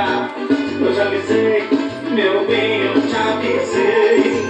[0.00, 1.68] Eu te avisei,
[2.10, 4.46] meu bem, eu te avisei.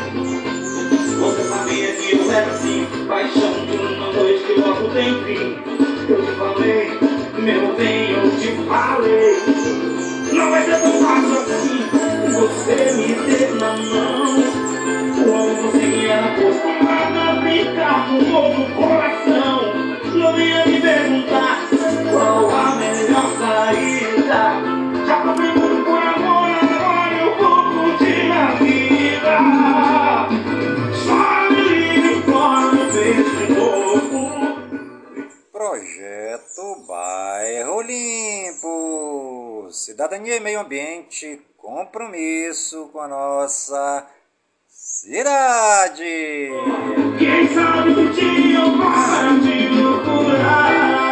[1.19, 5.59] Você sabia que eu era assim, paixão de uma noite que logo tem fim.
[6.09, 6.99] Eu te falei,
[7.37, 9.43] meu bem, eu te falei.
[10.33, 11.83] Não vai ser tão fácil assim,
[12.33, 14.27] você me ter na mão.
[15.17, 19.75] Como você me era acostumado a brincar com outro coração.
[20.15, 21.59] Não vinha me perguntar
[22.13, 24.80] qual a melhor saída.
[35.53, 39.69] Projeto Bairro Limpo.
[39.73, 44.07] Cidadania e meio ambiente, compromisso com a nossa
[44.69, 46.51] cidade.
[47.19, 51.10] Quem sabe um dia eu paro de procurar.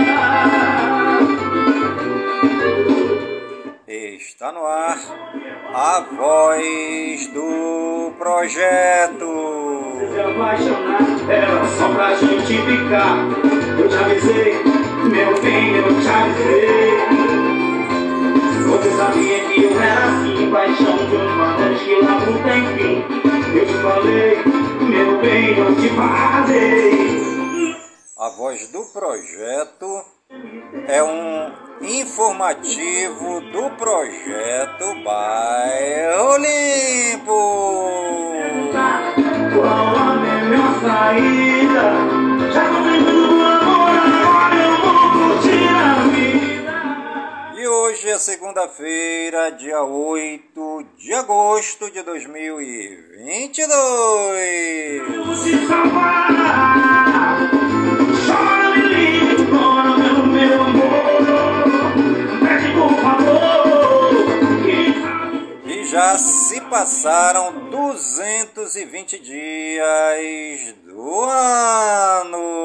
[4.19, 4.99] Está no ar
[5.73, 9.25] a voz do projeto.
[10.13, 13.17] Se apaixonar era só pra gente ficar.
[13.79, 14.55] Eu te avisei,
[15.05, 16.99] meu bem, eu te avisei.
[18.67, 23.05] Você sabia que eu era assim, paixão de uma noite que lá não tem fim.
[23.57, 24.43] Eu te falei,
[24.81, 26.89] meu bem, eu te falei.
[28.19, 30.05] A voz do projeto
[30.89, 38.33] é um informativo do projeto Bairro Limpo.
[39.55, 41.93] Qual a melhor saída?
[42.53, 42.79] Já do
[43.45, 46.75] amor, agora eu vou curtir a vida.
[47.57, 55.03] E hoje é segunda-feira, dia 8 de agosto de 2022.
[55.37, 57.51] se salvar.
[58.27, 58.83] Chora, me
[59.37, 61.58] pelo meu amor.
[65.91, 72.59] Já se passaram 220 dias do ano.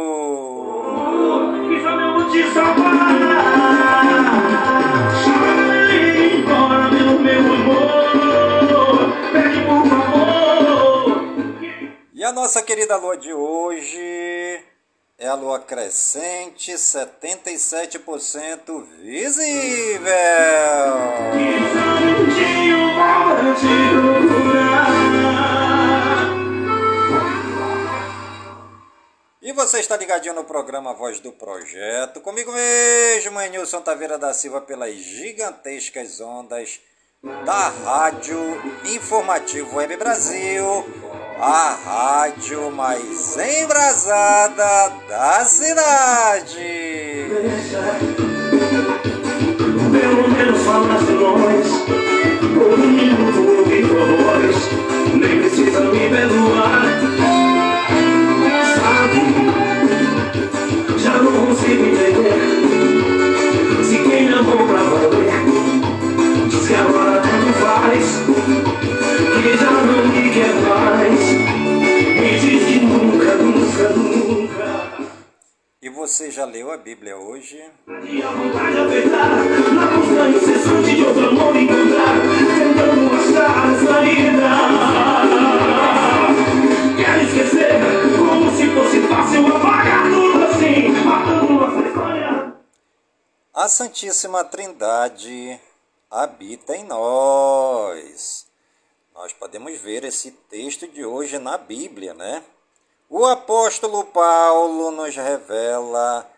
[12.14, 14.73] E a nossa querida lua de hoje
[15.18, 20.04] é a lua crescente, 77% visível.
[29.42, 34.62] E você está ligadinho no programa Voz do Projeto, comigo mesmo, Nilson Taveira da Silva,
[34.62, 36.82] pelas gigantescas ondas
[37.46, 38.40] da Rádio
[38.86, 40.86] Informativo Web Brasil,
[41.40, 47.28] a rádio mais embrasada da cidade.
[49.92, 51.68] Pelo menos fala as nós.
[52.54, 54.56] Por um minuto eu vi tua voz
[55.16, 56.84] Nem precisa me perdoar.
[58.76, 59.22] Sabe
[60.98, 62.64] Já não consigo entender.
[63.84, 65.34] Se quem amou pra valer
[66.48, 68.63] Diz que agora tanto faz
[89.56, 92.56] apagar tudo assim Matando nossa história
[93.54, 95.60] A Santíssima Trindade
[96.12, 98.46] habita em nós.
[99.16, 102.44] Nós podemos ver esse texto de hoje na Bíblia, né?
[103.10, 106.30] O apóstolo Paulo nos revela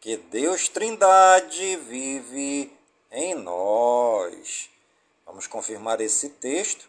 [0.00, 2.72] que Deus Trindade vive
[3.10, 4.68] em nós.
[5.24, 6.88] Vamos confirmar esse texto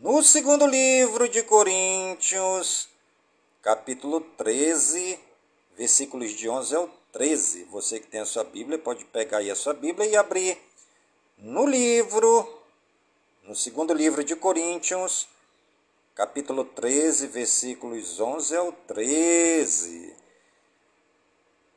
[0.00, 2.88] no segundo livro de Coríntios,
[3.62, 5.18] capítulo 13,
[5.76, 7.64] versículos de 11 ao 13.
[7.64, 10.58] Você que tem a sua Bíblia pode pegar aí a sua Bíblia e abrir
[11.36, 12.62] no livro,
[13.42, 15.28] no segundo livro de Coríntios,
[16.14, 20.14] capítulo 13, versículos 11 ao 13.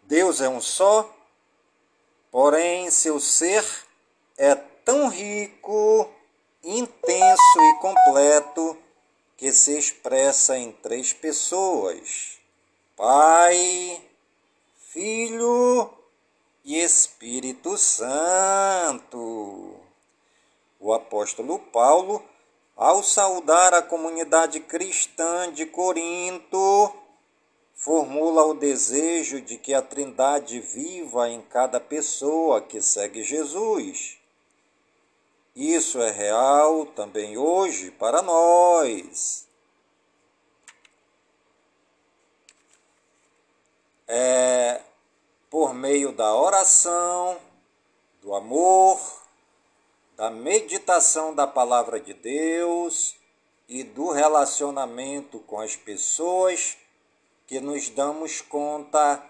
[0.03, 1.09] Deus é um só,
[2.29, 3.63] porém seu ser
[4.37, 6.09] é tão rico,
[6.63, 8.77] intenso e completo
[9.37, 12.39] que se expressa em três pessoas:
[12.95, 14.03] Pai,
[14.75, 15.89] Filho
[16.63, 19.79] e Espírito Santo.
[20.77, 22.23] O apóstolo Paulo,
[22.75, 26.93] ao saudar a comunidade cristã de Corinto,
[27.73, 34.17] formula o desejo de que a Trindade viva em cada pessoa que segue Jesus.
[35.55, 39.47] Isso é real também hoje para nós.
[44.07, 44.81] É
[45.49, 47.39] por meio da oração,
[48.21, 49.24] do amor,
[50.15, 53.15] da meditação da palavra de Deus
[53.67, 56.77] e do relacionamento com as pessoas
[57.47, 59.23] que nos damos conta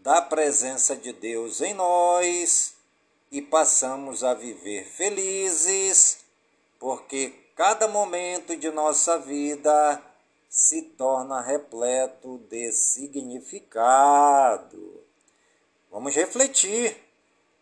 [0.00, 2.74] da presença de Deus em nós
[3.30, 6.24] e passamos a viver felizes,
[6.78, 10.02] porque cada momento de nossa vida
[10.48, 13.94] se torna repleto de significado.
[15.90, 16.96] Vamos refletir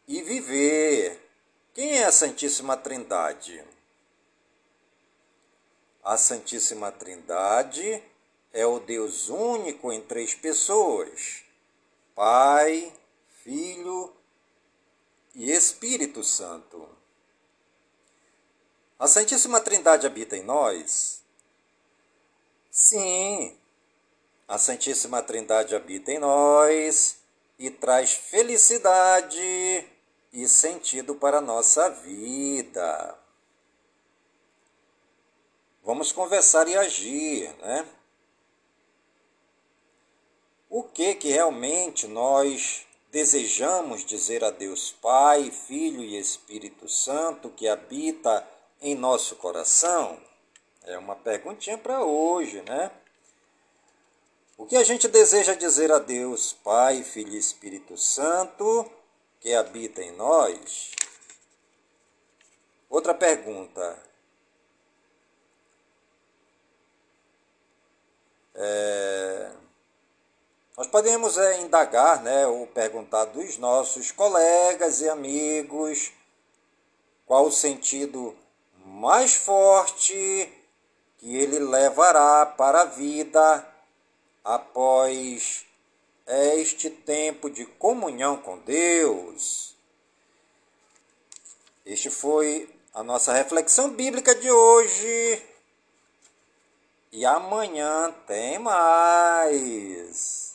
[0.08, 1.31] e viver.
[1.74, 3.64] Quem é a Santíssima Trindade?
[6.04, 8.02] A Santíssima Trindade
[8.52, 11.42] é o Deus único em três pessoas:
[12.14, 12.92] Pai,
[13.42, 14.12] Filho
[15.34, 16.86] e Espírito Santo.
[18.98, 21.22] A Santíssima Trindade habita em nós?
[22.70, 23.56] Sim,
[24.46, 27.16] a Santíssima Trindade habita em nós
[27.58, 29.90] e traz felicidade
[30.32, 33.18] e sentido para a nossa vida.
[35.84, 37.86] Vamos conversar e agir, né?
[40.70, 47.68] O que que realmente nós desejamos dizer a Deus Pai, Filho e Espírito Santo que
[47.68, 48.48] habita
[48.80, 50.18] em nosso coração?
[50.84, 52.90] É uma perguntinha para hoje, né?
[54.56, 58.90] O que a gente deseja dizer a Deus Pai, Filho e Espírito Santo
[59.42, 60.92] que habita em nós?
[62.88, 63.98] Outra pergunta.
[68.54, 69.50] É,
[70.76, 76.12] nós podemos é, indagar né, ou perguntar dos nossos colegas e amigos
[77.26, 78.36] qual o sentido
[78.84, 80.52] mais forte
[81.18, 83.66] que ele levará para a vida
[84.44, 85.66] após
[86.26, 89.74] este tempo de comunhão com Deus.
[91.84, 95.42] Este foi a nossa reflexão bíblica de hoje.
[97.10, 100.52] E amanhã tem mais.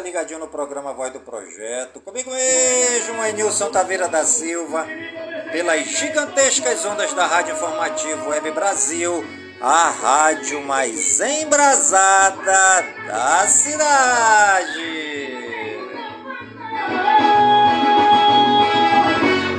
[0.00, 2.00] Está ligadinho no programa Voz do Projeto.
[2.00, 4.86] Comigo mesmo, Enilson Taveira da Silva,
[5.52, 9.22] pelas gigantescas ondas da Rádio Informativo Web Brasil,
[9.60, 14.80] a rádio mais embrasada da cidade.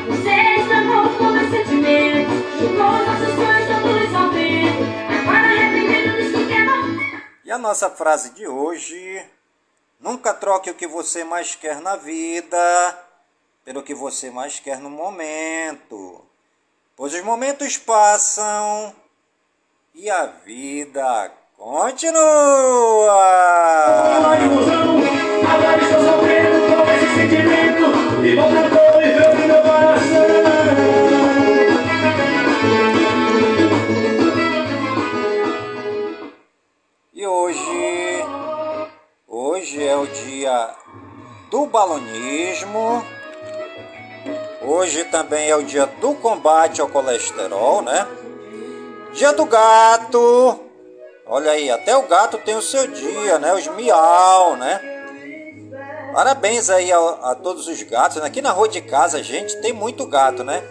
[0.07, 4.83] Você estragou todo esse sentimento Jogou nossos sonhos todos ao vento
[5.21, 6.81] Agora arrependido disso que não
[7.45, 9.23] E a nossa frase de hoje:
[10.01, 12.57] Nunca troque o que você mais quer na vida
[13.63, 16.25] pelo que você mais quer no momento,
[16.95, 18.95] pois os momentos passam
[19.93, 22.21] e a vida continua.
[40.01, 40.69] O dia
[41.49, 43.05] do balonismo.
[44.61, 48.07] Hoje também é o dia do combate ao colesterol, né?
[49.13, 50.59] Dia do gato.
[51.25, 53.53] Olha aí, até o gato tem o seu dia, né?
[53.53, 54.79] Os miau, né?
[56.13, 58.17] Parabéns aí a, a todos os gatos.
[58.17, 58.25] né?
[58.25, 60.63] Aqui na rua de casa, gente, tem muito gato, né?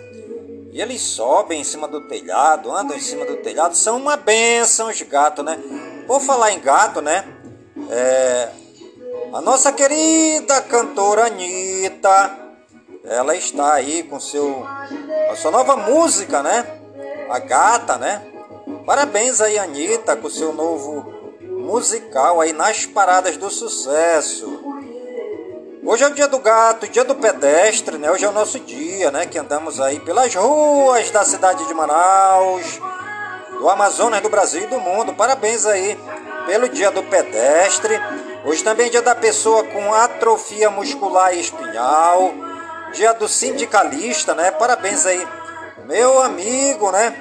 [0.73, 3.77] E eles sobem em cima do telhado, andam em cima do telhado.
[3.77, 5.59] São uma benção os gatos, né?
[6.07, 7.25] Por falar em gato, né?
[7.91, 8.49] É,
[9.33, 12.37] a nossa querida cantora Anitta,
[13.05, 14.67] ela está aí com seu,
[15.31, 16.67] a sua nova música, né?
[17.31, 18.23] A Gata, né?
[18.85, 24.65] Parabéns aí, Anitta, com seu novo musical aí nas paradas do sucesso.
[25.85, 28.11] Hoje é o dia do gato, dia do pedestre, né?
[28.11, 29.27] Hoje é o nosso dia, né?
[29.27, 32.81] Que andamos aí pelas ruas da cidade de Manaus,
[33.59, 35.15] do Amazonas, do Brasil e do mundo.
[35.15, 35.97] Parabéns aí
[36.47, 37.99] pelo dia do pedestre.
[38.43, 42.33] Hoje também é dia da pessoa com atrofia muscular e espinhal.
[42.93, 44.51] Dia do sindicalista, né?
[44.51, 45.27] Parabéns aí,
[45.85, 47.15] meu amigo, né?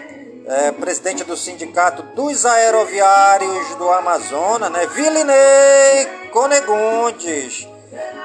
[0.48, 4.88] É, presidente do sindicato dos aeroviários do Amazonas, né?
[4.88, 7.68] Vilinei Conegundes.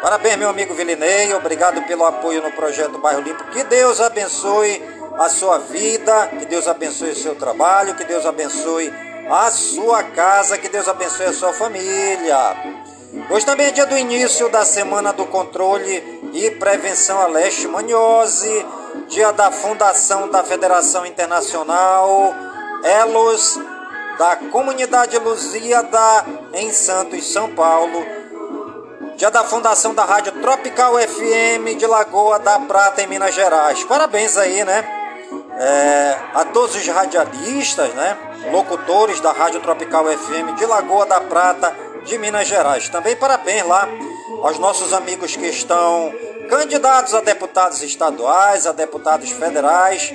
[0.00, 1.34] Parabéns, meu amigo Vilinei.
[1.34, 3.44] Obrigado pelo apoio no projeto Bairro Limpo.
[3.46, 4.80] Que Deus abençoe
[5.18, 8.92] a sua vida, que Deus abençoe o seu trabalho, que Deus abençoe
[9.30, 12.83] a sua casa, que Deus abençoe a sua família.
[13.30, 18.66] Hoje também é dia do início da Semana do Controle e Prevenção à Leishmaniose,
[19.08, 22.34] dia da fundação da Federação Internacional
[22.82, 23.58] Elos
[24.18, 28.04] da Comunidade Lusíada em Santos, São Paulo,
[29.16, 33.84] dia da fundação da Rádio Tropical FM de Lagoa da Prata, em Minas Gerais.
[33.84, 34.84] Parabéns aí, né?
[35.56, 38.18] É, a todos os radialistas, né?
[38.50, 42.88] Locutores da Rádio Tropical FM de Lagoa da Prata, de Minas Gerais.
[42.88, 43.88] Também parabéns lá
[44.42, 46.12] aos nossos amigos que estão
[46.48, 50.12] candidatos a deputados estaduais, a deputados federais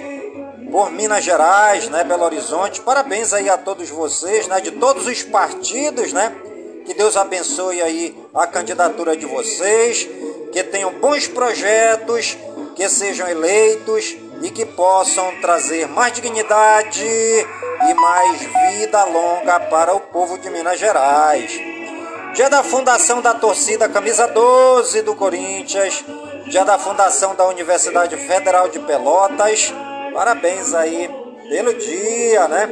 [0.72, 2.81] por Minas Gerais, né, Belo Horizonte.
[2.81, 6.31] Parabéns aí a todos vocês, né, de todos os partidos, né?
[6.86, 10.08] Que Deus abençoe aí a candidatura de vocês,
[10.51, 12.38] que tenham bons projetos,
[12.75, 20.00] que sejam eleitos e que possam trazer mais dignidade e mais vida longa para o
[20.00, 21.78] povo de Minas Gerais.
[22.33, 26.05] Dia da fundação da torcida Camisa 12 do Corinthians,
[26.45, 29.74] dia da fundação da Universidade Federal de Pelotas.
[30.13, 31.09] Parabéns aí
[31.50, 32.69] pelo dia, né?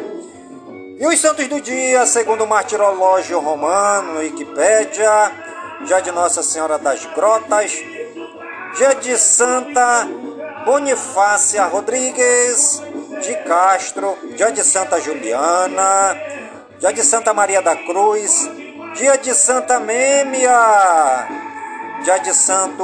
[0.99, 5.31] E os santos do dia, segundo o martirológio romano, Wikipédia,
[5.85, 7.71] dia de Nossa Senhora das Grotas,
[8.77, 10.07] dia de Santa
[10.65, 12.81] Bonifácia Rodrigues
[13.21, 16.15] de Castro, dia de Santa Juliana,
[16.79, 18.49] dia de Santa Maria da Cruz,
[18.97, 21.27] dia de Santa Mêmia,
[22.03, 22.83] dia de Santo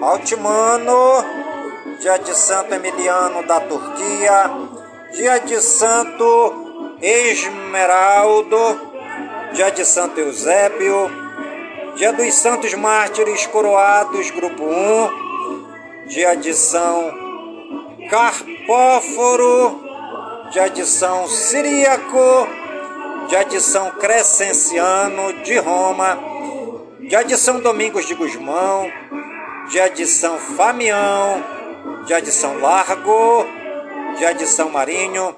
[0.00, 1.24] Altimano,
[2.00, 4.50] dia de Santo Emiliano da Turquia,
[5.12, 8.56] dia de Santo Esmeraldo,
[9.52, 11.10] dia de Santo Eusébio,
[11.94, 17.12] dia dos Santos Mártires Coroados, grupo 1, dia de São
[18.08, 19.78] Carpóforo,
[20.52, 22.48] dia de São Siríaco,
[23.48, 26.18] de São Crescenciano de Roma,
[27.00, 28.90] de São Domingos de Gusmão,
[29.70, 31.40] dia de São Famião,
[32.06, 33.46] de São Largo,
[34.36, 35.36] de São Marinho,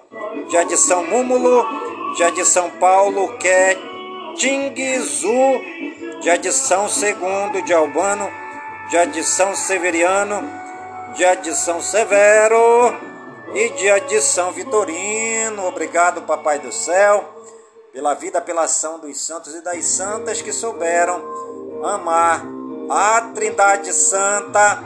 [0.69, 1.67] de São Múmulo,
[2.35, 3.77] de São Paulo, que é
[4.37, 5.61] Tinguizu,
[6.23, 8.31] dia de São Segundo de Albano,
[9.13, 10.43] de São Severiano,
[11.43, 12.97] de São Severo
[13.55, 13.69] e
[14.09, 15.67] de São Vitorino.
[15.67, 17.42] Obrigado, Papai do Céu,
[17.93, 21.23] pela vida, pela ação dos santos e das santas que souberam
[21.85, 22.43] amar
[22.89, 24.83] a Trindade Santa,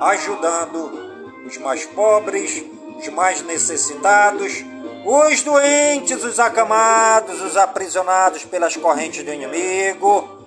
[0.00, 2.64] ajudando os mais pobres,
[2.98, 4.64] os mais necessitados,
[5.04, 10.46] os doentes, os acamados, os aprisionados pelas correntes do inimigo,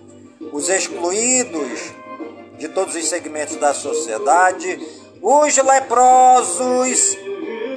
[0.51, 1.93] os excluídos
[2.57, 4.79] de todos os segmentos da sociedade,
[5.21, 7.17] os leprosos,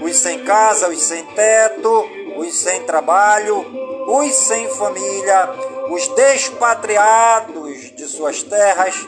[0.00, 3.64] os sem casa, os sem teto, os sem trabalho,
[4.06, 5.50] os sem família,
[5.90, 9.06] os despatriados de suas terras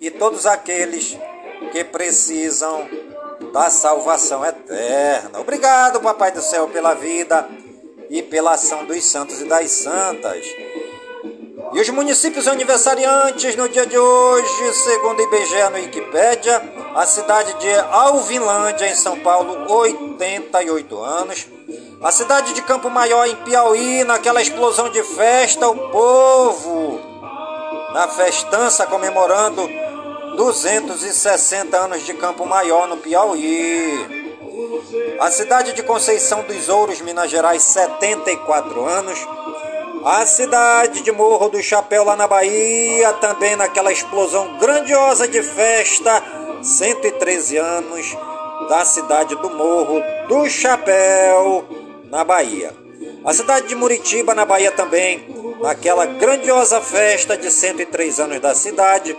[0.00, 1.16] e todos aqueles
[1.72, 2.88] que precisam
[3.52, 5.40] da salvação eterna.
[5.40, 7.48] Obrigado, Papai do Céu, pela vida
[8.10, 10.46] e pela ação dos santos e das santas.
[11.72, 16.62] E os municípios aniversariantes no dia de hoje, segundo o IBGE no Wikipédia,
[16.94, 21.55] a cidade de Alvinlândia, em São Paulo, 88 anos.
[22.00, 27.00] A cidade de Campo Maior, em Piauí, naquela explosão de festa, o povo
[27.92, 29.68] na festança comemorando
[30.36, 34.36] 260 anos de Campo Maior, no Piauí.
[35.18, 39.18] A cidade de Conceição dos Ouros, Minas Gerais, 74 anos.
[40.04, 46.22] A cidade de Morro do Chapéu, lá na Bahia, também naquela explosão grandiosa de festa,
[46.62, 48.16] 113 anos
[48.68, 51.64] da cidade do Morro do Chapéu,
[52.10, 52.72] na Bahia.
[53.24, 55.26] A cidade de Muritiba, na Bahia também,
[55.60, 59.16] naquela grandiosa festa de 103 anos da cidade.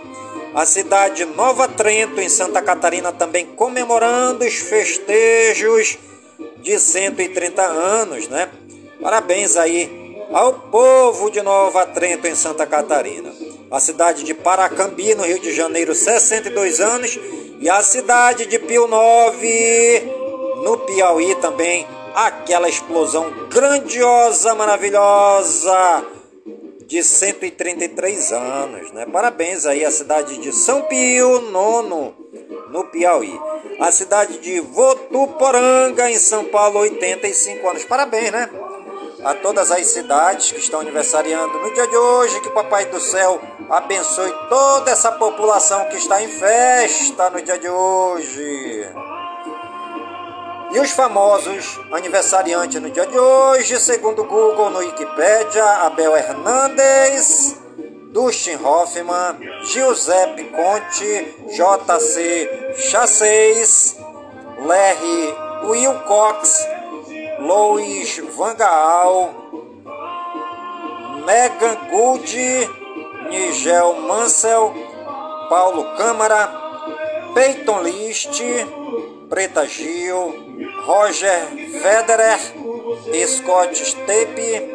[0.54, 5.98] A cidade de Nova Trento, em Santa Catarina, também comemorando os festejos
[6.62, 8.48] de 130 anos, né?
[9.00, 13.30] Parabéns aí ao povo de Nova Trento, em Santa Catarina.
[13.70, 17.18] A cidade de Paracambi, no Rio de Janeiro, 62 anos.
[17.60, 20.02] E a cidade de Pio Nove,
[20.64, 26.06] no Piauí também, aquela explosão grandiosa, maravilhosa
[26.86, 29.04] de 133 anos, né?
[29.04, 32.14] Parabéns aí à cidade de São Pio Nono,
[32.70, 33.38] no Piauí.
[33.78, 37.84] A cidade de Votuporanga, em São Paulo, 85 anos.
[37.84, 38.48] Parabéns, né?
[39.24, 42.40] A todas as cidades que estão aniversariando no dia de hoje.
[42.40, 47.58] Que o Papai do Céu abençoe toda essa população que está em festa no dia
[47.58, 48.92] de hoje.
[50.70, 57.56] E os famosos aniversariantes no dia de hoje, segundo o Google no Wikipedia, Abel Hernandes,
[58.12, 63.96] Dustin Hoffman, Giuseppe Conte, JC Chasseis,
[64.58, 65.34] Larry
[65.64, 66.66] Wilcox,
[67.40, 69.32] Louis Van Gaal,
[71.24, 72.36] Megan Good,
[73.30, 74.72] Nigel Mansell,
[75.48, 76.50] Paulo Câmara,
[77.34, 78.40] Peyton List,
[79.28, 80.34] Preta Gil,
[80.84, 81.46] Roger
[81.80, 82.40] Federer,
[83.26, 84.68] Scott Stepe,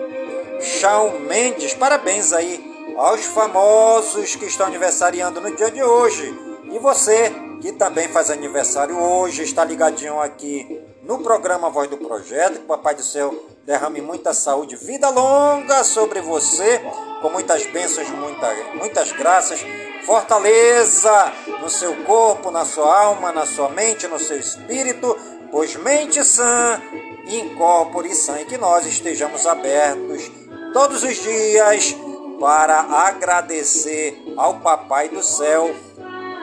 [0.62, 1.74] Shawn Mendes.
[1.74, 2.64] Parabéns aí
[2.98, 6.34] aos famosos que estão aniversariando no dia de hoje.
[6.72, 12.54] E você que também faz aniversário hoje, está ligadinho aqui no programa Voz do Projeto.
[12.54, 13.34] Que o Papai do Céu
[13.66, 16.82] derrame muita saúde, vida longa sobre você,
[17.22, 19.64] com muitas bênçãos, muita, muitas graças,
[20.06, 21.32] fortaleza
[21.62, 25.18] no seu corpo, na sua alma, na sua mente, no seu espírito,
[25.50, 26.82] pois mente sã,
[27.26, 30.30] incorpore sã, e que nós estejamos abertos
[30.74, 31.96] todos os dias
[32.40, 35.74] para agradecer ao Papai do Céu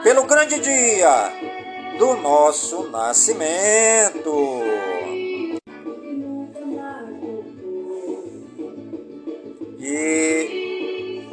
[0.03, 1.60] pelo grande dia
[2.01, 4.63] do nosso nascimento.
[9.79, 11.27] E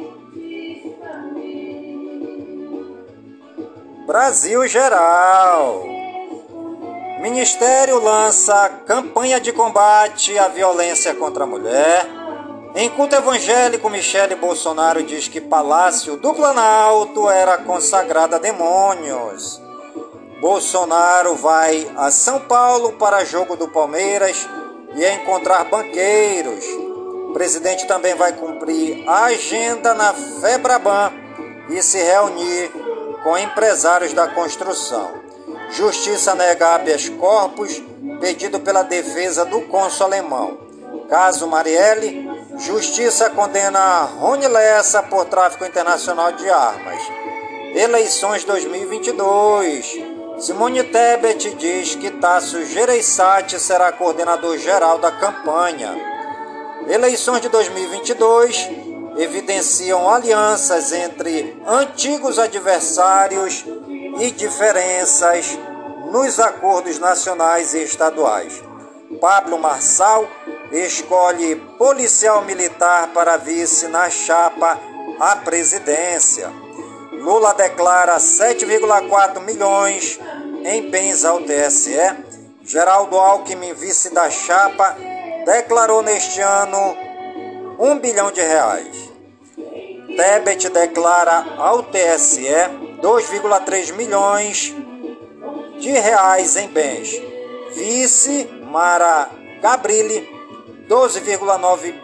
[4.06, 5.86] Brasil Geral.
[7.22, 12.06] Ministério lança campanha de combate à violência contra a mulher.
[12.74, 19.66] Em culto evangélico, Michele Bolsonaro diz que Palácio do Planalto era consagrado a demônios.
[20.40, 24.48] Bolsonaro vai a São Paulo para jogo do Palmeiras
[24.94, 26.64] e encontrar banqueiros.
[27.28, 31.12] O presidente também vai cumprir a agenda na Febraban
[31.68, 32.70] e se reunir
[33.24, 35.10] com empresários da construção.
[35.70, 37.82] Justiça nega habeas corpus
[38.20, 40.56] pedido pela defesa do cônsul alemão.
[41.08, 47.02] Caso Marielle, Justiça condena Rony Lessa por tráfico internacional de armas.
[47.74, 50.17] Eleições 2022.
[50.38, 55.92] Simone Tebet diz que Tasso Gereissati será coordenador geral da campanha.
[56.86, 58.70] Eleições de 2022
[59.16, 63.64] evidenciam alianças entre antigos adversários
[64.20, 65.58] e diferenças
[66.12, 68.62] nos acordos nacionais e estaduais.
[69.20, 70.28] Pablo Marçal
[70.70, 74.78] escolhe policial militar para vice na chapa
[75.18, 76.48] à presidência.
[77.28, 80.18] Lula declara 7,4 milhões
[80.64, 81.92] em bens ao TSE.
[82.64, 84.96] Geraldo Alckmin, vice da chapa,
[85.44, 86.96] declarou neste ano
[87.78, 89.12] 1 bilhão de reais.
[90.16, 92.48] Tebet declara ao TSE
[93.02, 94.74] 2,3 milhões
[95.78, 97.10] de reais em bens.
[97.74, 99.28] Vice Mara
[99.60, 100.26] Gabrilli,
[100.88, 101.94] 12,9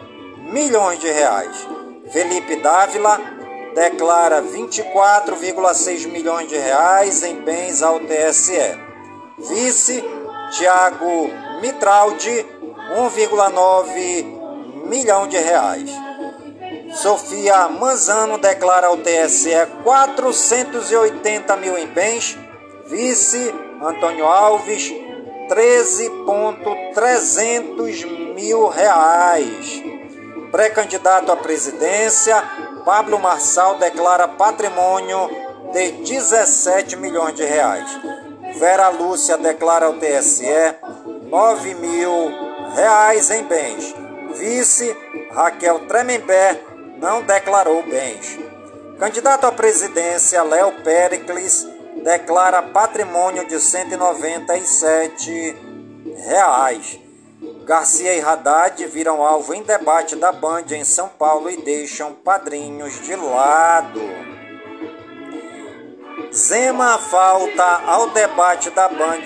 [0.51, 1.67] milhões de reais.
[2.11, 3.34] Felipe Dávila
[3.75, 8.79] declara 24,6 milhões de reais em bens ao TSE.
[9.37, 10.01] Vice
[10.51, 11.29] Tiago
[11.61, 12.47] Mitraldi,
[12.95, 15.91] 1,9 milhão de reais.
[16.93, 22.37] Sofia Manzano declara ao TSE 480 mil em bens.
[22.87, 24.93] Vice Antônio Alves,
[25.49, 29.83] 13,300 mil reais.
[30.49, 32.41] Pré-candidato à presidência,
[32.85, 35.27] Pablo Marçal declara patrimônio
[35.73, 37.89] de 17 milhões de reais.
[38.59, 40.45] Vera Lúcia declara ao TSE
[41.23, 42.31] 9 mil
[42.75, 43.95] reais em bens.
[44.35, 44.95] Vice
[45.31, 46.61] Raquel Tremembé
[46.99, 48.37] não declarou bens.
[48.99, 51.67] Candidato à presidência Léo Pericles
[52.03, 55.57] declara patrimônio de 197
[56.27, 57.04] reais.
[57.65, 63.01] Garcia e Haddad viram alvo em debate da Band em São Paulo e deixam padrinhos
[63.01, 64.01] de lado.
[66.31, 69.23] Zema falta ao debate da Band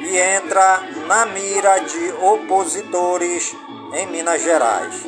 [0.00, 3.52] e entra na mira de opositores
[3.94, 5.04] em Minas Gerais.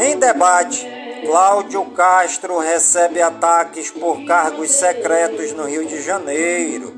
[0.00, 0.84] Em debate,
[1.24, 6.92] Cláudio Castro recebe ataques por cargos secretos no Rio de Janeiro.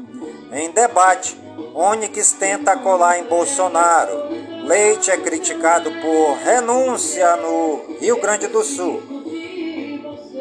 [0.50, 1.38] Em debate,
[1.74, 4.29] Onyx tenta colar em Bolsonaro.
[4.70, 9.02] Leite é criticado por renúncia no Rio Grande do Sul.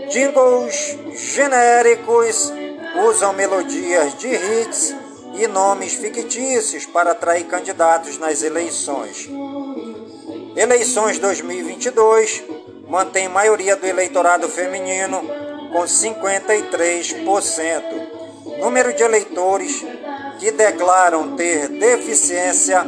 [0.08, 0.96] Jingles
[1.34, 2.54] genéricos
[3.10, 4.96] usam melodias de hits
[5.34, 9.28] e nomes fictícios para atrair candidatos nas eleições.
[10.56, 12.44] Eleições 2022
[12.88, 15.24] mantém maioria do eleitorado feminino
[15.72, 18.60] com 53%.
[18.60, 19.84] Número de eleitores
[20.39, 22.86] que declaram ter deficiência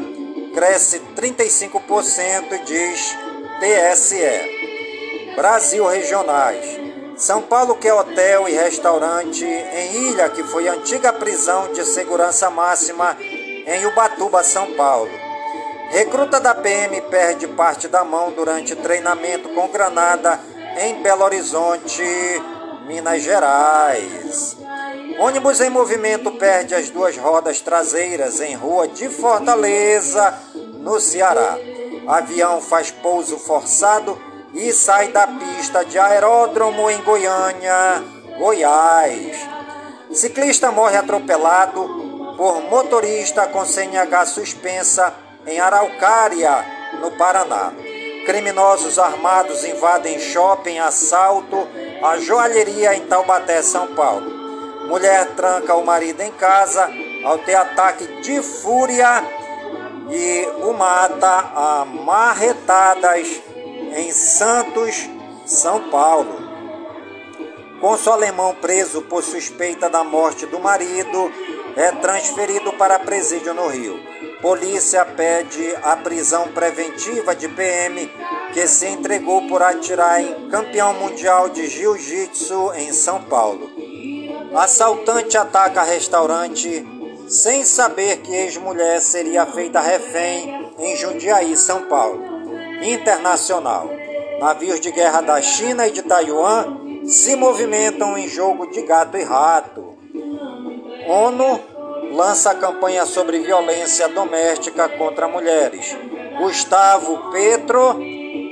[0.54, 3.18] cresce 35%, diz
[3.60, 5.36] TSE.
[5.36, 6.80] Brasil Regionais.
[7.16, 13.16] São Paulo quer hotel e restaurante em Ilha, que foi antiga prisão de segurança máxima
[13.20, 15.12] em Ubatuba, São Paulo.
[15.90, 20.40] Recruta da PM perde parte da mão durante treinamento com granada
[20.78, 22.04] em Belo Horizonte,
[22.88, 24.58] Minas Gerais.
[25.20, 30.34] Ônibus em movimento perde as duas rodas traseiras em rua de Fortaleza,
[30.80, 31.58] no Ceará.
[32.08, 34.20] Avião faz pouso forçado
[34.54, 38.04] e sai da pista de aeródromo em Goiânia,
[38.38, 39.38] Goiás.
[40.12, 45.14] Ciclista morre atropelado por motorista com CNH suspensa
[45.46, 46.66] em Araucária,
[47.00, 47.72] no Paraná.
[48.26, 51.68] Criminosos armados invadem shopping, assalto
[52.04, 54.41] a joalheria em Taubaté, São Paulo.
[54.92, 56.92] Mulher tranca o marido em casa
[57.24, 59.24] ao ter ataque de fúria
[60.10, 63.42] e o mata a marretadas
[63.96, 65.10] em Santos,
[65.46, 66.36] São Paulo.
[67.80, 71.32] Consul alemão preso por suspeita da morte do marido
[71.78, 73.98] é transferido para presídio no Rio.
[74.42, 78.12] Polícia pede a prisão preventiva de PM
[78.54, 83.71] que se entregou por atirar em campeão mundial de jiu-jitsu em São Paulo.
[84.54, 86.86] Assaltante ataca restaurante
[87.30, 92.22] sem saber que ex-mulher seria feita refém em Jundiaí, São Paulo.
[92.84, 93.90] Internacional.
[94.42, 96.66] Navios de guerra da China e de Taiwan
[97.06, 99.96] se movimentam em jogo de gato e rato.
[101.08, 101.60] ONU
[102.12, 105.96] lança campanha sobre violência doméstica contra mulheres.
[106.38, 107.98] Gustavo Petro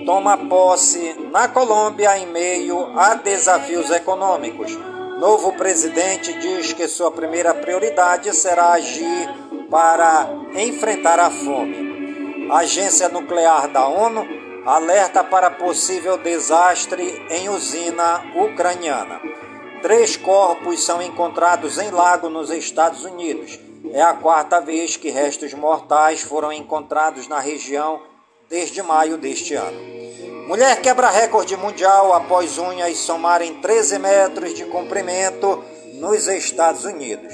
[0.05, 4.77] toma posse na Colômbia em meio a desafios econômicos.
[5.19, 9.29] Novo presidente diz que sua primeira prioridade será agir
[9.69, 12.47] para enfrentar a fome.
[12.49, 14.25] Agência Nuclear da ONU
[14.65, 19.19] alerta para possível desastre em usina ucraniana.
[19.81, 23.59] Três corpos são encontrados em lago nos Estados Unidos.
[23.91, 28.01] É a quarta vez que restos mortais foram encontrados na região
[28.49, 29.99] desde maio deste ano.
[30.49, 37.31] Mulher quebra recorde mundial após unhas somarem 13 metros de comprimento nos Estados Unidos.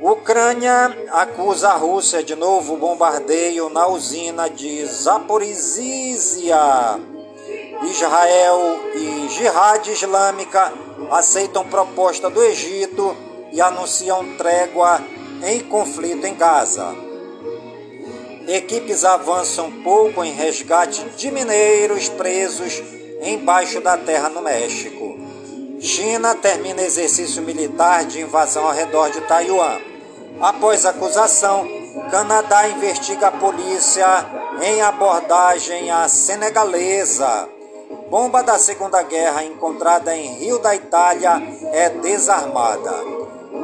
[0.00, 6.56] Ucrânia acusa a Rússia de novo bombardeio na usina de Zaporizhia.
[7.82, 10.72] Israel e Jihad Islâmica
[11.10, 13.16] aceitam proposta do Egito
[13.50, 15.00] e anunciam trégua
[15.42, 17.09] em conflito em Gaza.
[18.52, 22.82] Equipes avançam pouco em resgate de mineiros presos
[23.22, 25.16] embaixo da terra no México.
[25.78, 29.78] China termina exercício militar de invasão ao redor de Taiwan.
[30.40, 31.64] Após acusação,
[32.10, 34.26] Canadá investiga a polícia
[34.60, 37.48] em abordagem à senegalesa.
[38.08, 41.40] Bomba da Segunda Guerra encontrada em Rio da Itália
[41.72, 42.94] é desarmada.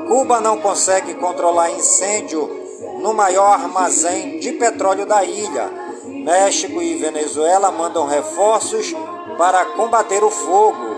[0.07, 2.66] Cuba não consegue controlar incêndio
[3.01, 5.71] no maior armazém de petróleo da ilha.
[6.05, 8.95] México e Venezuela mandam reforços
[9.39, 10.97] para combater o fogo.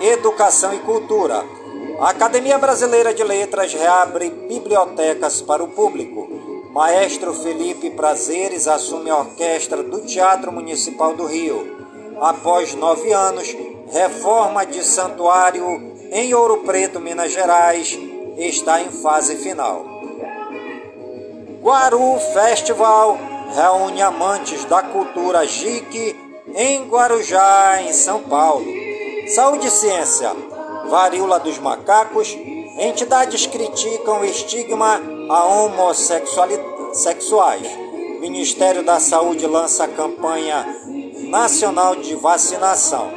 [0.00, 1.44] Educação e cultura.
[2.00, 6.28] A Academia Brasileira de Letras reabre bibliotecas para o público.
[6.72, 11.76] Maestro Felipe Prazeres assume a orquestra do Teatro Municipal do Rio.
[12.20, 13.54] Após nove anos,
[13.90, 17.98] reforma de santuário em Ouro Preto, Minas Gerais,
[18.36, 19.89] está em fase final.
[21.62, 23.18] Guaru Festival
[23.54, 26.16] reúne amantes da cultura jique
[26.54, 28.64] em Guarujá, em São Paulo.
[29.34, 30.34] Saúde e ciência
[30.88, 32.34] varíola dos macacos,
[32.78, 37.68] entidades criticam o estigma a homossexuais.
[38.20, 40.66] Ministério da Saúde lança campanha
[41.28, 43.10] nacional de vacinação.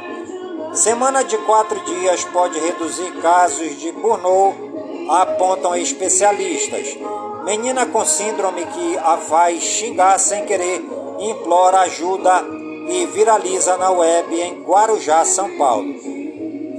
[0.74, 4.54] Semana de quatro dias pode reduzir casos de burnout,
[5.08, 6.94] apontam especialistas.
[7.44, 10.82] Menina com síndrome que a faz xingar sem querer
[11.20, 12.42] implora ajuda
[12.88, 15.94] e viraliza na web em Guarujá, São Paulo.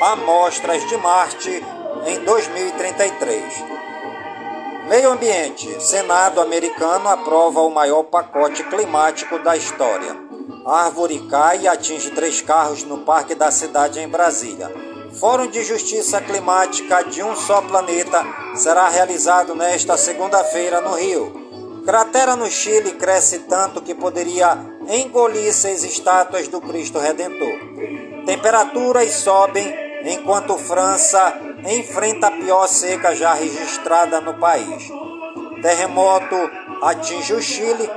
[0.00, 1.62] amostras de Marte
[2.06, 3.71] em 2033.
[4.92, 5.82] Meio Ambiente.
[5.82, 10.14] Senado americano aprova o maior pacote climático da história.
[10.66, 14.70] árvore cai e atinge três carros no Parque da Cidade em Brasília.
[15.18, 18.22] Fórum de Justiça Climática de um só planeta
[18.54, 21.82] será realizado nesta segunda-feira no Rio.
[21.86, 24.58] Cratera no Chile cresce tanto que poderia
[24.90, 28.26] engolir seis estátuas do Cristo Redentor.
[28.26, 31.34] Temperaturas sobem enquanto França
[31.64, 34.90] enfrenta a pior seca já registrada no país.
[35.60, 36.36] Terremoto
[36.82, 37.88] atinge o Chile.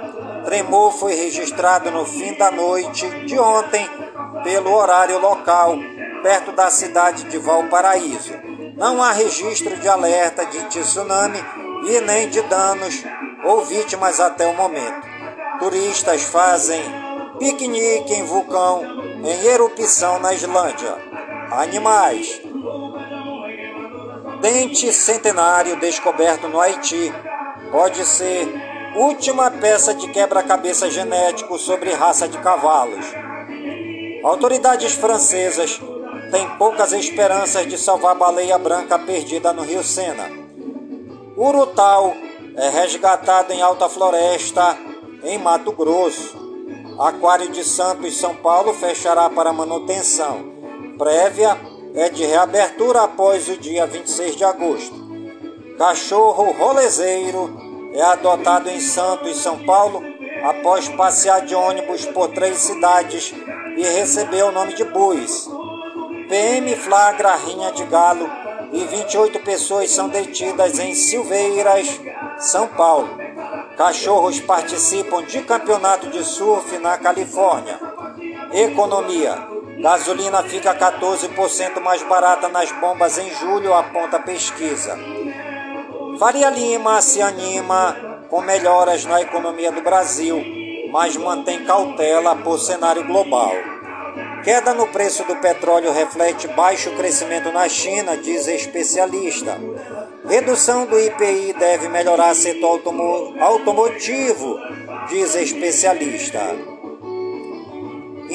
[0.45, 3.89] Tremor foi registrado no fim da noite de ontem
[4.43, 5.75] pelo horário local
[6.21, 8.33] perto da cidade de Valparaíso.
[8.75, 11.43] Não há registro de alerta de tsunami
[11.87, 13.03] e nem de danos
[13.43, 15.07] ou vítimas até o momento.
[15.59, 16.83] Turistas fazem
[17.39, 18.83] piquenique em vulcão
[19.23, 21.14] em erupção na Islândia.
[21.51, 22.41] Animais.
[24.41, 27.13] Dente centenário descoberto no Haiti
[27.71, 28.47] pode ser
[28.95, 33.05] última peça de quebra-cabeça genético sobre raça de cavalos.
[34.23, 35.79] Autoridades francesas
[36.31, 40.29] tem poucas esperanças de salvar baleia branca perdida no Rio Sena.
[41.37, 42.15] Urutau
[42.55, 44.77] é resgatado em alta floresta
[45.23, 46.43] em Mato Grosso.
[46.99, 50.54] Aquário de Santos, São Paulo, fechará para manutenção.
[50.97, 51.57] Prévia
[51.93, 54.95] é de reabertura após o dia 26 de agosto.
[55.77, 60.01] Cachorro rolezeiro é adotado em Santos, São Paulo,
[60.43, 63.33] após passear de ônibus por três cidades
[63.75, 65.49] e receber o nome de Buis.
[66.29, 68.29] PM flagra rinha de galo
[68.71, 71.99] e 28 pessoas são detidas em Silveiras,
[72.37, 73.09] São Paulo.
[73.75, 77.77] Cachorros participam de campeonato de surf na Califórnia.
[78.53, 79.54] Economia.
[79.85, 84.97] Gasolina fica 14% mais barata nas bombas em julho, aponta pesquisa.
[86.17, 87.95] Faria Lima se anima
[88.27, 90.43] com melhoras na economia do Brasil,
[90.91, 93.51] mas mantém cautela por cenário global.
[94.43, 99.55] Queda no preço do petróleo reflete baixo crescimento na China, diz especialista.
[100.27, 102.81] Redução do IPI deve melhorar setor
[103.39, 104.57] automotivo,
[105.09, 106.74] diz especialista.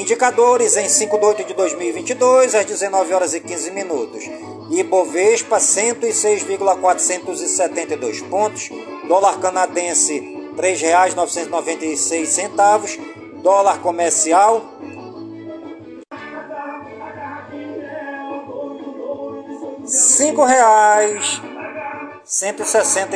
[0.01, 4.25] Indicadores em 5 de 8 de 2022, às 19 horas e 15 minutos.
[4.71, 8.71] Ibovespa 106,472 pontos.
[9.07, 12.99] Dólar canadense R$ 3,996.
[13.43, 14.65] Dólar comercial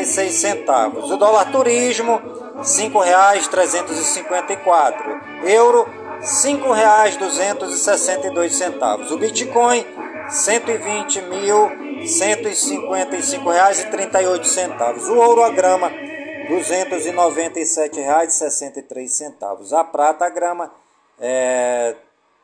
[0.00, 1.10] e seis centavos.
[1.10, 2.20] O dólar turismo
[3.00, 4.58] reais trezentos e cinquenta e.
[5.50, 6.03] Euro
[8.30, 9.10] dois centavos.
[9.10, 9.84] O Bitcoin
[14.26, 15.06] oito centavos.
[15.06, 15.92] O ouro a grama
[18.82, 19.74] três centavos.
[19.74, 20.72] A prata a grama
[21.20, 21.94] é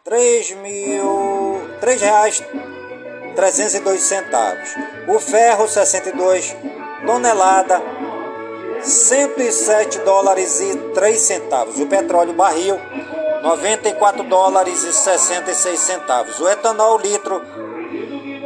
[0.04, 2.42] três mil três reais
[3.34, 4.74] 302 centavos.
[5.08, 6.54] O ferro 62
[7.06, 7.80] tonelada
[8.82, 11.80] 107 dólares e 3 centavos.
[11.80, 12.76] O petróleo barril
[13.42, 16.40] 94 dólares e 66 centavos.
[16.40, 17.44] O etanol litro R$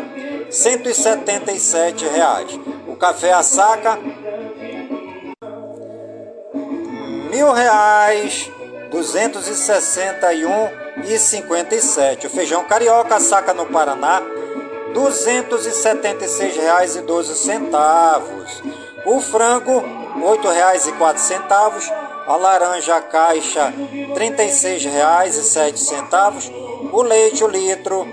[0.50, 2.60] 177 reais.
[2.86, 3.98] O café a saca,
[7.32, 7.42] e
[11.80, 12.26] sete.
[12.26, 14.22] O feijão carioca saca no Paraná
[17.02, 18.62] doze centavos.
[19.04, 19.82] O frango
[20.92, 21.86] quatro centavos.
[22.26, 23.74] A laranja a caixa
[25.42, 26.50] sete centavos.
[26.90, 28.08] O leite o litro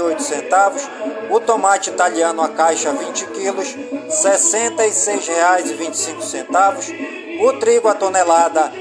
[0.00, 0.82] oito centavos,
[1.30, 3.76] o tomate italiano a caixa 20 quilos
[5.98, 6.86] cinco centavos,
[7.40, 8.72] o trigo a tonelada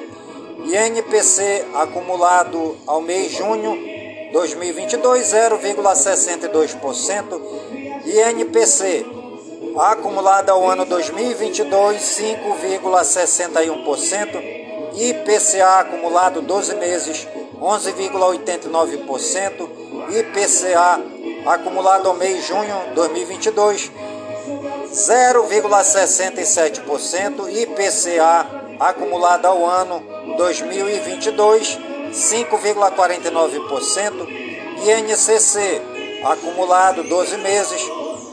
[0.64, 3.76] e NPC acumulado ao mês junho
[4.32, 7.40] 2022 0,62%
[8.04, 9.06] e NPC
[9.76, 14.60] acumulado ao ano 2022 5,61%
[14.94, 17.26] IPCA acumulado 12 meses
[17.60, 19.68] 11,89%,
[20.10, 21.00] IPCA
[21.46, 23.90] acumulado ao mês junho 2022
[24.92, 28.46] 0,67%, IPCA
[28.78, 30.02] acumulado ao ano
[30.36, 31.78] 2022
[32.12, 34.28] 5,49%,
[34.82, 35.80] INCC
[36.24, 37.80] acumulado 12 meses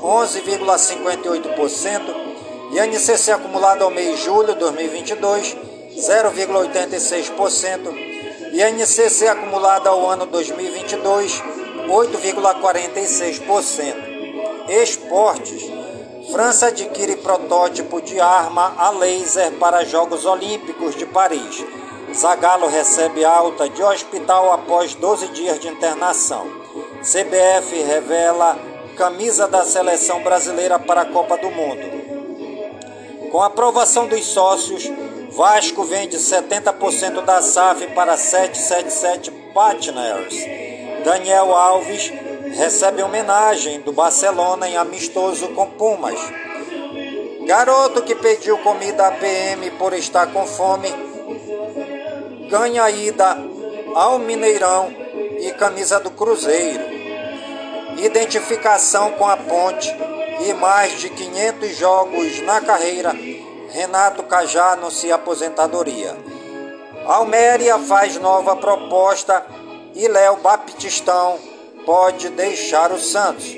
[0.01, 2.27] 11,58%,
[2.71, 5.55] INCC acumulado ao mês julho 2022
[5.97, 8.07] 0,86%,
[8.53, 11.43] e a NCC acumulada ao ano 2022,
[11.87, 14.69] 8,46%.
[14.69, 15.63] Esportes.
[16.31, 21.63] França adquire protótipo de arma a laser para Jogos Olímpicos de Paris.
[22.13, 26.45] Zagallo recebe alta de hospital após 12 dias de internação.
[27.01, 28.59] CBF revela
[28.97, 31.97] camisa da seleção brasileira para a Copa do Mundo.
[33.31, 34.91] Com aprovação dos sócios,
[35.31, 40.66] Vasco vende 70% da SAF para 777 Partners.
[41.07, 42.11] Daniel Alves
[42.57, 46.19] recebe homenagem do Barcelona em amistoso com Pumas.
[47.45, 50.89] Garoto que pediu comida à PM por estar com fome
[52.49, 53.37] ganha ida
[53.95, 54.93] ao Mineirão
[55.39, 56.83] e camisa do Cruzeiro.
[57.99, 59.89] Identificação com a ponte
[60.45, 63.15] e mais de 500 jogos na carreira
[63.69, 66.17] Renato Cajá anuncia aposentadoria.
[67.05, 69.45] Alméria faz nova proposta
[69.97, 71.39] e Léo Baptistão
[71.83, 73.57] pode deixar o Santos.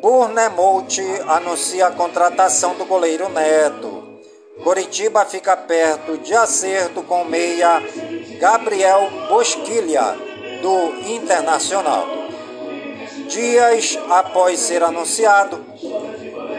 [0.00, 0.98] Burnemout
[1.28, 4.02] anuncia a contratação do goleiro Neto.
[4.64, 7.82] Coritiba fica perto de acerto com meia
[8.40, 10.16] Gabriel Bosquilha,
[10.62, 12.06] do Internacional.
[13.28, 15.62] Dias após ser anunciado,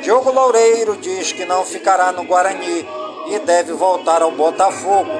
[0.02, 2.88] Diogo Loureiro diz que não ficará no Guarani
[3.28, 5.12] e deve voltar ao Botafogo.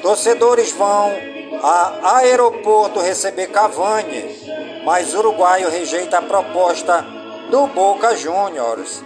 [0.00, 7.04] Torcedores vão a aeroporto receber Cavani, mas uruguaio rejeita a proposta
[7.50, 9.02] do Boca Juniors.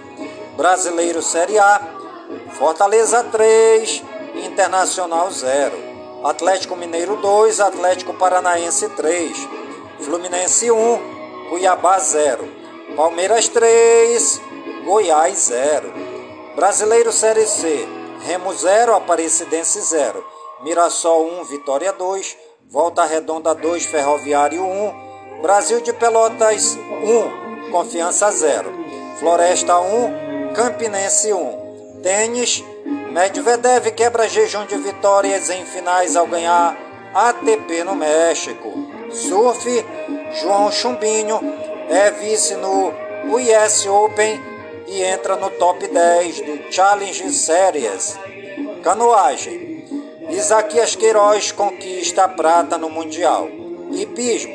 [0.56, 1.80] Brasileiro Série A,
[2.52, 4.02] Fortaleza 3,
[4.44, 5.72] Internacional 0.
[6.22, 9.48] Atlético Mineiro 2, Atlético Paranaense 3.
[10.00, 12.48] Fluminense 1, Cuiabá 0.
[12.96, 14.40] Palmeiras 3,
[14.84, 15.92] Goiás 0.
[16.54, 17.86] Brasileiro Série C,
[18.20, 20.24] Remo 0, Aparecidense 0.
[20.62, 22.43] Mirassol 1, Vitória 2.
[22.74, 25.40] Volta Redonda 2, Ferroviário 1.
[25.40, 28.68] Brasil de Pelotas 1, Confiança 0.
[29.20, 32.00] Floresta 1, Campinense 1.
[32.02, 32.64] Tênis,
[33.12, 36.76] Medvedev quebra jejum de vitórias em finais ao ganhar
[37.14, 38.72] ATP no México.
[39.12, 39.86] Surf,
[40.42, 41.38] João Chumbinho
[41.88, 42.92] é vice no
[43.28, 44.42] US Open
[44.88, 48.18] e entra no top 10 do Challenge Series.
[48.82, 49.73] Canoagem.
[50.30, 53.48] Isaquias Queiroz conquista a prata no Mundial.
[53.90, 54.54] Hipismo.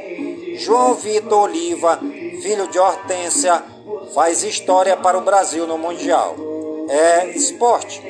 [0.56, 2.00] João Vitor Oliva,
[2.42, 3.64] filho de Hortência,
[4.14, 6.36] faz história para o Brasil no Mundial.
[6.90, 8.02] É esporte.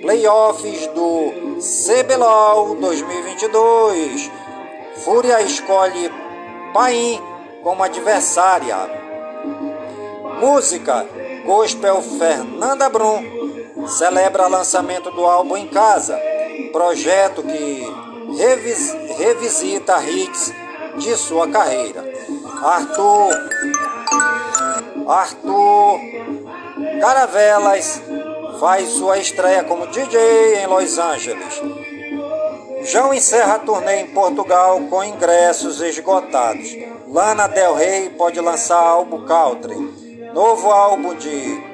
[0.00, 4.30] Playoffs do CBLOL 2022.
[4.96, 6.10] Fúria escolhe
[6.72, 7.20] Paim
[7.62, 8.76] como adversária.
[10.40, 11.06] Música
[11.44, 16.16] Gospel Fernanda Brum celebra lançamento do álbum em casa,
[16.70, 17.86] projeto que
[18.36, 20.52] revis, revisita hits
[20.98, 22.04] de sua carreira.
[22.62, 23.30] Arthur
[25.06, 26.00] Arthur
[27.00, 28.00] Caravelas
[28.60, 31.60] faz sua estreia como DJ em Los Angeles.
[32.84, 36.68] João encerra a turnê em Portugal com ingressos esgotados.
[37.08, 39.76] Lana Del Rey pode lançar álbum country.
[40.32, 41.30] Novo álbum de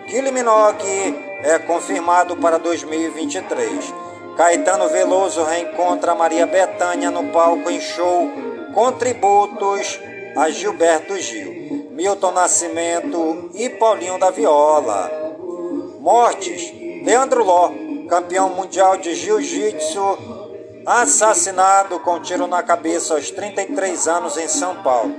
[0.08, 1.14] Kylie Minogue
[1.44, 3.94] é confirmado para 2023.
[4.38, 8.30] Caetano Veloso reencontra Maria Bethânia no palco em show
[8.72, 9.98] com tributos
[10.36, 15.10] a Gilberto Gil, Milton Nascimento e Paulinho da Viola.
[15.98, 16.72] Mortes:
[17.04, 17.72] Leandro Ló,
[18.08, 20.18] campeão mundial de jiu-jitsu,
[20.86, 25.16] assassinado com tiro na cabeça aos 33 anos em São Paulo.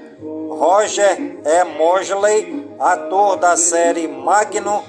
[0.57, 1.63] Roger E.
[1.78, 4.82] Mosley, ator da série Magnum,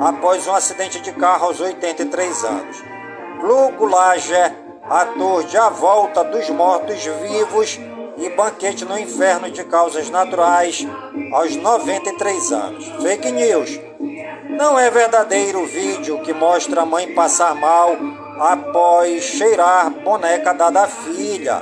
[0.00, 2.93] após um acidente de carro aos 83 anos.
[3.44, 4.56] Lugo Lager,
[4.88, 7.78] ator de A Volta dos Mortos-Vivos
[8.16, 10.86] e Banquete no Inferno de Causas Naturais,
[11.30, 12.86] aos 93 anos.
[13.02, 13.78] Fake News.
[14.48, 17.94] Não é verdadeiro o vídeo que mostra a mãe passar mal
[18.40, 21.60] após cheirar boneca dada à filha.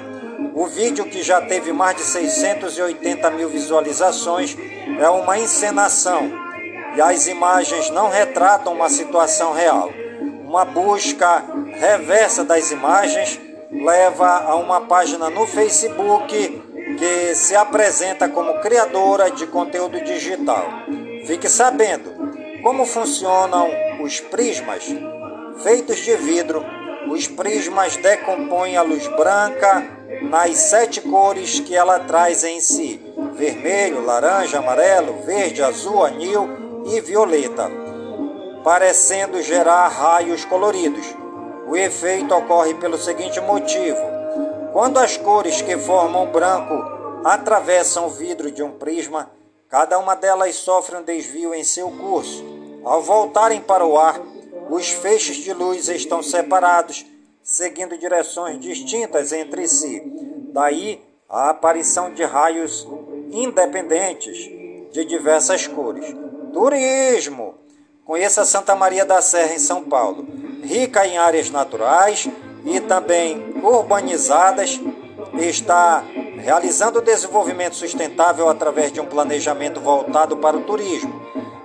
[0.55, 4.57] O vídeo, que já teve mais de 680 mil visualizações,
[5.01, 6.31] é uma encenação
[6.95, 9.91] e as imagens não retratam uma situação real.
[10.45, 16.63] Uma busca reversa das imagens leva a uma página no Facebook
[16.99, 20.67] que se apresenta como criadora de conteúdo digital.
[21.27, 22.13] Fique sabendo
[22.63, 23.69] como funcionam
[24.01, 24.85] os prismas.
[25.63, 26.65] Feitos de vidro,
[27.09, 29.85] os prismas decompõem a luz branca
[30.23, 33.01] nas sete cores que ela traz em si:
[33.35, 37.71] vermelho, laranja, amarelo, verde, azul, anil e violeta,
[38.63, 41.22] parecendo gerar raios coloridos.
[41.67, 44.01] O efeito ocorre pelo seguinte motivo:
[44.73, 46.75] quando as cores que formam o branco
[47.25, 49.31] atravessam o vidro de um prisma,
[49.69, 52.45] cada uma delas sofre um desvio em seu curso.
[52.85, 54.21] Ao voltarem para o ar,
[54.69, 57.07] os feixes de luz estão separados,
[57.43, 60.03] seguindo direções distintas entre si.
[60.53, 62.87] Daí a aparição de raios
[63.31, 64.37] independentes
[64.93, 66.07] de diversas cores.
[66.53, 67.62] Turismo.
[68.05, 70.27] Conheça Santa Maria da Serra em São Paulo,
[70.65, 72.29] rica em áreas naturais
[72.65, 74.81] e também urbanizadas,
[75.35, 76.03] está
[76.37, 81.23] realizando o desenvolvimento sustentável através de um planejamento voltado para o turismo.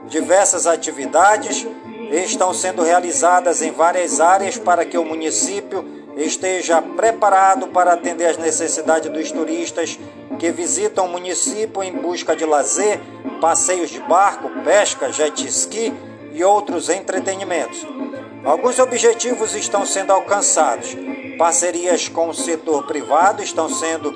[0.07, 1.65] Diversas atividades
[2.11, 5.83] estão sendo realizadas em várias áreas para que o município
[6.15, 9.99] esteja preparado para atender às necessidades dos turistas
[10.38, 13.01] que visitam o município em busca de lazer,
[13.41, 15.91] passeios de barco, pesca, jet ski
[16.38, 17.85] e outros entretenimentos.
[18.45, 20.95] Alguns objetivos estão sendo alcançados.
[21.38, 24.15] Parcerias com o setor privado estão sendo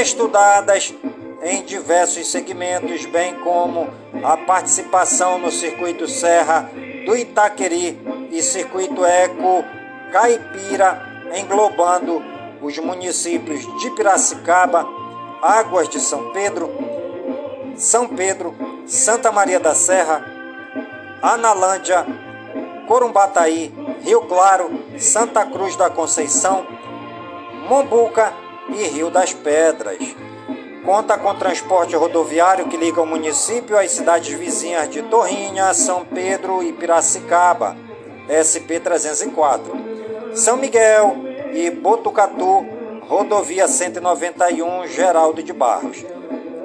[0.00, 0.94] estudadas
[1.42, 3.88] em diversos segmentos, bem como
[4.24, 6.70] a participação no Circuito Serra
[7.04, 7.98] do Itaqueri
[8.30, 9.62] e Circuito Eco
[10.12, 12.22] Caipira, englobando
[12.62, 14.86] os municípios de Piracicaba,
[15.42, 16.70] Águas de São Pedro,
[17.76, 18.54] São Pedro,
[18.86, 20.29] Santa Maria da Serra,
[21.22, 22.06] Analândia,
[22.88, 26.66] Corumbataí, Rio Claro, Santa Cruz da Conceição,
[27.68, 28.32] Mombuca
[28.70, 29.98] e Rio das Pedras.
[30.84, 36.62] Conta com transporte rodoviário que liga o município às cidades vizinhas de Torrinha, São Pedro
[36.62, 37.76] e Piracicaba,
[38.26, 40.34] SP-304.
[40.34, 41.16] São Miguel
[41.52, 42.66] e Botucatu,
[43.06, 46.02] rodovia 191, Geraldo de Barros.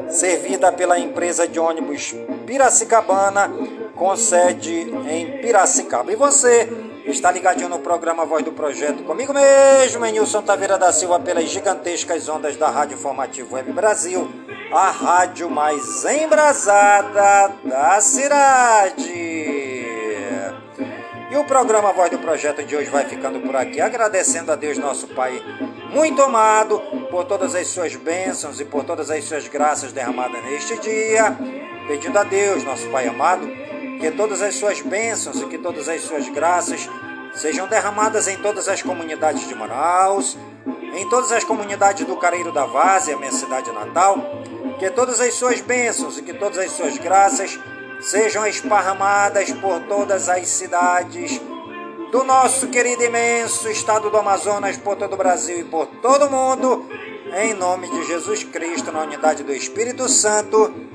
[0.08, 3.52] Servida pela empresa de ônibus Piracicabana,
[3.96, 6.12] com sede em Piracicaba.
[6.12, 6.70] E você
[7.06, 12.28] está ligadinho no programa Voz do Projeto comigo mesmo, Nilson Taveira da Silva, pelas gigantescas
[12.28, 14.30] ondas da Rádio Informativo Web Brasil,
[14.72, 19.14] a rádio mais embrasada da cidade.
[21.32, 24.78] E o programa Voz do Projeto de hoje vai ficando por aqui, agradecendo a Deus,
[24.78, 25.42] nosso Pai
[25.92, 26.80] muito amado,
[27.10, 31.38] por todas as suas bênçãos e por todas as suas graças derramadas neste dia,
[31.88, 33.65] pedindo a Deus, nosso Pai amado,
[34.00, 36.90] que todas as suas bênçãos e que todas as suas graças
[37.34, 40.38] sejam derramadas em todas as comunidades de Manaus,
[40.94, 44.18] em todas as comunidades do Careiro da Várzea, minha cidade natal,
[44.80, 47.60] que todas as suas bênçãos e que todas as suas graças
[48.00, 51.42] sejam esparramadas por todas as cidades
[52.12, 56.32] do nosso querido imenso estado do Amazonas, por todo o Brasil e por todo o
[56.32, 56.88] mundo,
[57.42, 60.95] em nome de Jesus Cristo, na unidade do Espírito Santo